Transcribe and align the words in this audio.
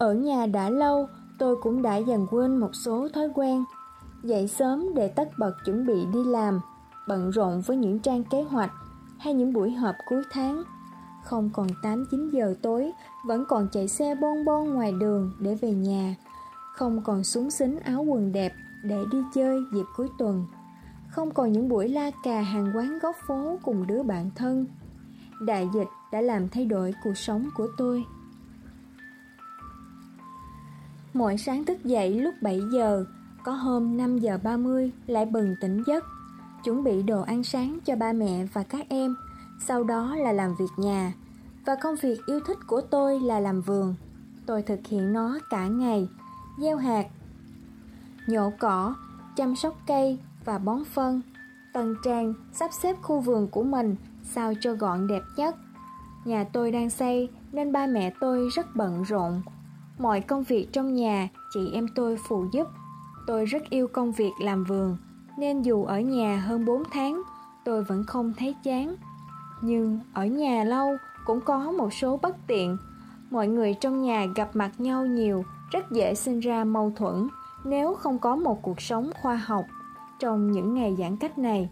Ở 0.00 0.14
nhà 0.14 0.46
đã 0.46 0.70
lâu, 0.70 1.08
tôi 1.38 1.56
cũng 1.62 1.82
đã 1.82 1.96
dần 1.96 2.26
quên 2.30 2.56
một 2.56 2.74
số 2.74 3.08
thói 3.14 3.28
quen. 3.34 3.64
Dậy 4.22 4.48
sớm 4.48 4.94
để 4.94 5.08
tất 5.08 5.28
bật 5.38 5.52
chuẩn 5.64 5.86
bị 5.86 6.06
đi 6.12 6.24
làm, 6.24 6.60
bận 7.08 7.30
rộn 7.30 7.60
với 7.60 7.76
những 7.76 7.98
trang 7.98 8.24
kế 8.24 8.42
hoạch 8.42 8.72
hay 9.18 9.34
những 9.34 9.52
buổi 9.52 9.70
họp 9.70 9.94
cuối 10.08 10.22
tháng. 10.30 10.62
Không 11.24 11.50
còn 11.52 11.66
8-9 11.82 12.30
giờ 12.30 12.54
tối, 12.62 12.92
vẫn 13.26 13.44
còn 13.48 13.68
chạy 13.72 13.88
xe 13.88 14.14
bon 14.14 14.44
bon 14.44 14.74
ngoài 14.74 14.92
đường 14.92 15.32
để 15.38 15.54
về 15.54 15.72
nhà. 15.72 16.14
Không 16.74 17.02
còn 17.04 17.24
súng 17.24 17.50
xính 17.50 17.78
áo 17.80 18.02
quần 18.02 18.32
đẹp 18.32 18.52
để 18.84 19.04
đi 19.12 19.18
chơi 19.34 19.60
dịp 19.72 19.84
cuối 19.96 20.08
tuần. 20.18 20.46
Không 21.08 21.30
còn 21.30 21.52
những 21.52 21.68
buổi 21.68 21.88
la 21.88 22.10
cà 22.24 22.40
hàng 22.40 22.72
quán 22.74 22.98
góc 22.98 23.16
phố 23.26 23.58
cùng 23.62 23.86
đứa 23.86 24.02
bạn 24.02 24.30
thân. 24.34 24.66
Đại 25.40 25.68
dịch 25.74 25.88
đã 26.12 26.20
làm 26.20 26.48
thay 26.48 26.64
đổi 26.64 26.94
cuộc 27.04 27.14
sống 27.14 27.48
của 27.56 27.68
tôi. 27.76 28.04
Mỗi 31.12 31.36
sáng 31.36 31.64
thức 31.64 31.84
dậy 31.84 32.20
lúc 32.20 32.34
7 32.42 32.60
giờ, 32.72 33.04
có 33.44 33.52
hôm 33.52 33.96
5 33.96 34.18
giờ 34.18 34.38
30 34.42 34.92
lại 35.06 35.26
bừng 35.26 35.56
tỉnh 35.60 35.82
giấc, 35.86 36.04
chuẩn 36.64 36.84
bị 36.84 37.02
đồ 37.02 37.22
ăn 37.22 37.44
sáng 37.44 37.78
cho 37.84 37.96
ba 37.96 38.12
mẹ 38.12 38.44
và 38.52 38.62
các 38.62 38.86
em, 38.88 39.16
sau 39.66 39.84
đó 39.84 40.16
là 40.16 40.32
làm 40.32 40.54
việc 40.58 40.70
nhà. 40.76 41.12
Và 41.66 41.76
công 41.82 41.96
việc 41.96 42.20
yêu 42.26 42.40
thích 42.46 42.58
của 42.66 42.80
tôi 42.80 43.20
là 43.20 43.40
làm 43.40 43.60
vườn. 43.60 43.94
Tôi 44.46 44.62
thực 44.62 44.80
hiện 44.86 45.12
nó 45.12 45.38
cả 45.50 45.66
ngày, 45.66 46.08
gieo 46.58 46.76
hạt, 46.76 47.06
nhổ 48.26 48.52
cỏ, 48.58 48.94
chăm 49.36 49.56
sóc 49.56 49.78
cây 49.86 50.18
và 50.44 50.58
bón 50.58 50.84
phân. 50.84 51.20
tần 51.72 51.94
trang 52.04 52.34
sắp 52.52 52.70
xếp 52.82 52.96
khu 53.02 53.20
vườn 53.20 53.48
của 53.48 53.62
mình 53.62 53.96
sao 54.22 54.52
cho 54.60 54.74
gọn 54.74 55.06
đẹp 55.06 55.22
nhất. 55.36 55.56
Nhà 56.24 56.44
tôi 56.52 56.72
đang 56.72 56.90
xây 56.90 57.28
nên 57.52 57.72
ba 57.72 57.86
mẹ 57.86 58.12
tôi 58.20 58.48
rất 58.54 58.76
bận 58.76 59.02
rộn. 59.02 59.42
Mọi 60.00 60.20
công 60.20 60.42
việc 60.42 60.68
trong 60.72 60.94
nhà 60.94 61.28
chị 61.54 61.70
em 61.72 61.86
tôi 61.94 62.18
phụ 62.28 62.46
giúp. 62.52 62.68
Tôi 63.26 63.44
rất 63.44 63.70
yêu 63.70 63.88
công 63.88 64.12
việc 64.12 64.32
làm 64.42 64.64
vườn, 64.64 64.96
nên 65.38 65.62
dù 65.62 65.84
ở 65.84 66.00
nhà 66.00 66.36
hơn 66.36 66.64
4 66.64 66.82
tháng, 66.92 67.22
tôi 67.64 67.84
vẫn 67.84 68.04
không 68.04 68.32
thấy 68.38 68.54
chán. 68.62 68.96
Nhưng 69.62 70.00
ở 70.12 70.26
nhà 70.26 70.64
lâu 70.64 70.96
cũng 71.26 71.40
có 71.40 71.72
một 71.72 71.92
số 71.94 72.16
bất 72.16 72.36
tiện. 72.46 72.76
Mọi 73.30 73.48
người 73.48 73.74
trong 73.74 74.02
nhà 74.02 74.26
gặp 74.36 74.56
mặt 74.56 74.70
nhau 74.78 75.06
nhiều, 75.06 75.44
rất 75.70 75.90
dễ 75.90 76.14
sinh 76.14 76.40
ra 76.40 76.64
mâu 76.64 76.92
thuẫn 76.96 77.28
nếu 77.64 77.94
không 77.94 78.18
có 78.18 78.36
một 78.36 78.62
cuộc 78.62 78.80
sống 78.80 79.10
khoa 79.22 79.36
học 79.36 79.64
trong 80.18 80.52
những 80.52 80.74
ngày 80.74 80.96
giãn 80.98 81.16
cách 81.16 81.38
này. 81.38 81.68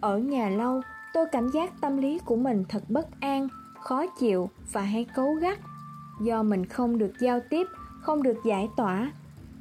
Ở 0.00 0.18
nhà 0.18 0.48
lâu, 0.48 0.80
tôi 1.14 1.26
cảm 1.32 1.48
giác 1.48 1.80
tâm 1.80 1.96
lý 1.96 2.18
của 2.18 2.36
mình 2.36 2.64
thật 2.68 2.82
bất 2.88 3.20
an, 3.20 3.48
khó 3.80 4.06
chịu 4.06 4.50
và 4.72 4.82
hay 4.82 5.04
cấu 5.14 5.34
gắt 5.34 5.58
do 6.20 6.42
mình 6.42 6.66
không 6.66 6.98
được 6.98 7.12
giao 7.20 7.40
tiếp, 7.50 7.66
không 8.00 8.22
được 8.22 8.36
giải 8.44 8.68
tỏa. 8.76 9.12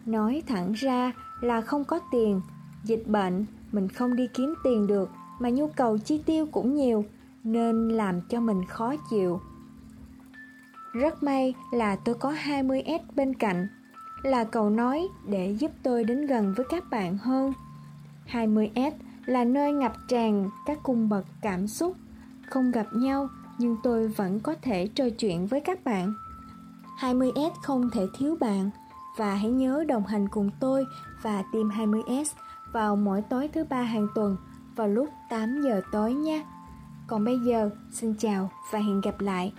Nói 0.06 0.44
thẳng 0.48 0.74
ra 0.74 1.12
là 1.42 1.62
không 1.62 1.84
có 1.84 2.00
tiền, 2.12 2.42
dịch 2.84 3.08
bệnh, 3.08 3.46
mình 3.72 3.88
không 3.88 4.16
đi 4.16 4.28
kiếm 4.34 4.54
tiền 4.64 4.88
được 4.88 5.10
mà 5.40 5.50
nhu 5.50 5.68
cầu 5.68 5.98
chi 5.98 6.24
tiêu 6.26 6.46
cũng 6.52 6.76
nhiều 6.76 7.06
nên 7.44 7.90
làm 7.90 8.22
cho 8.22 8.40
mình 8.40 8.66
khó 8.66 8.96
chịu. 9.10 9.42
Rất 10.94 11.24
may 11.24 11.54
là 11.72 11.96
tôi 11.96 12.16
có 12.16 12.32
20S 12.32 13.00
bên 13.16 13.34
cạnh, 13.34 13.68
là 14.24 14.44
cầu 14.44 14.70
nói 14.70 15.08
để 15.28 15.56
giúp 15.60 15.72
tôi 15.84 16.04
đến 16.04 16.26
gần 16.26 16.54
với 16.58 16.66
các 16.70 16.84
bạn 16.90 17.18
hơn. 17.18 17.54
20S 18.32 18.92
là 19.26 19.44
nơi 19.44 19.72
ngập 19.72 19.94
tràn 20.08 20.50
các 20.66 20.80
cung 20.84 21.10
bậc 21.10 21.26
cảm 21.42 21.68
xúc, 21.68 21.96
không 22.50 22.72
gặp 22.72 22.88
nhau 22.94 23.30
nhưng 23.58 23.78
tôi 23.84 24.08
vẫn 24.08 24.40
có 24.40 24.56
thể 24.62 24.88
trò 24.88 25.10
chuyện 25.10 25.48
với 25.48 25.60
các 25.60 25.84
bạn. 25.84 26.14
20S 27.00 27.52
không 27.62 27.90
thể 27.90 28.08
thiếu 28.14 28.38
bạn 28.40 28.70
và 29.18 29.36
hãy 29.36 29.50
nhớ 29.52 29.84
đồng 29.88 30.06
hành 30.06 30.28
cùng 30.28 30.50
tôi 30.60 30.86
và 31.22 31.44
team 31.54 31.70
20S 31.70 32.26
vào 32.74 32.96
mỗi 32.96 33.22
tối 33.22 33.50
thứ 33.54 33.64
ba 33.70 33.82
hàng 33.82 34.08
tuần 34.16 34.38
vào 34.76 34.88
lúc 34.88 35.10
8 35.30 35.62
giờ 35.62 35.82
tối 35.92 36.14
nhé. 36.14 36.46
Còn 37.08 37.26
bây 37.26 37.40
giờ, 37.40 37.70
xin 37.92 38.16
chào 38.20 38.50
và 38.72 38.80
hẹn 38.80 39.02
gặp 39.02 39.20
lại. 39.20 39.54